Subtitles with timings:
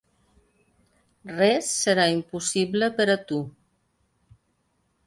[1.35, 3.41] Res serà impossible per a tu.